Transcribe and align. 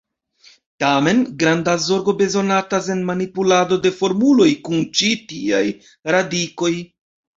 Tamen, 0.83 1.19
granda 1.43 1.75
zorgo 1.87 2.15
bezonatas 2.23 2.89
en 2.95 3.03
manipulado 3.11 3.77
de 3.85 3.91
formuloj 4.01 4.51
kun 4.69 4.83
ĉi 5.01 5.13
tiaj 5.33 5.65
radikoj. 6.17 6.73